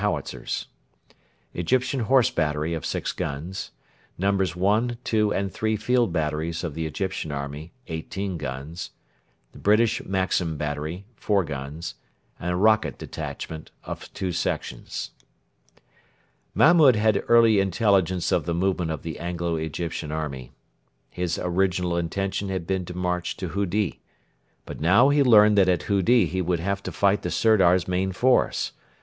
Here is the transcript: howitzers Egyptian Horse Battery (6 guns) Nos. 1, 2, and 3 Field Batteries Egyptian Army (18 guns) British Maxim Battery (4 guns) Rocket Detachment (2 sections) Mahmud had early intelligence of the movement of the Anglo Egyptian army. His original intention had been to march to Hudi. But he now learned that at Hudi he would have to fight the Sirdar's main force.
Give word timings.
howitzers 0.01 0.65
Egyptian 1.53 1.99
Horse 1.99 2.31
Battery 2.31 2.75
(6 2.81 3.11
guns) 3.11 3.69
Nos. 4.17 4.55
1, 4.55 4.97
2, 5.03 5.31
and 5.31 5.53
3 5.53 5.75
Field 5.75 6.11
Batteries 6.11 6.63
Egyptian 6.63 7.31
Army 7.31 7.71
(18 7.85 8.37
guns) 8.39 8.89
British 9.53 10.03
Maxim 10.03 10.57
Battery 10.57 11.05
(4 11.17 11.43
guns) 11.43 11.93
Rocket 12.41 12.97
Detachment 12.97 13.69
(2 13.85 14.31
sections) 14.31 15.11
Mahmud 16.55 16.95
had 16.95 17.23
early 17.27 17.59
intelligence 17.59 18.31
of 18.31 18.45
the 18.47 18.55
movement 18.55 18.89
of 18.89 19.03
the 19.03 19.19
Anglo 19.19 19.57
Egyptian 19.57 20.11
army. 20.11 20.51
His 21.11 21.37
original 21.37 21.95
intention 21.95 22.49
had 22.49 22.65
been 22.65 22.85
to 22.85 22.97
march 22.97 23.37
to 23.37 23.49
Hudi. 23.49 23.99
But 24.65 24.77
he 24.77 24.81
now 24.81 25.09
learned 25.11 25.59
that 25.59 25.69
at 25.69 25.83
Hudi 25.83 26.25
he 26.25 26.41
would 26.41 26.59
have 26.59 26.81
to 26.81 26.91
fight 26.91 27.21
the 27.21 27.29
Sirdar's 27.29 27.87
main 27.87 28.11
force. 28.11 28.71